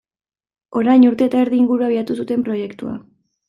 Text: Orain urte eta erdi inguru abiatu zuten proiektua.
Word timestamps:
Orain 0.81 1.05
urte 1.11 1.29
eta 1.31 1.43
erdi 1.47 1.61
inguru 1.67 1.87
abiatu 1.91 2.19
zuten 2.21 2.51
proiektua. 2.51 2.99